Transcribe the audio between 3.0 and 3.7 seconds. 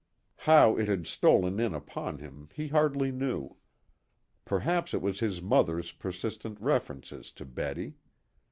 knew.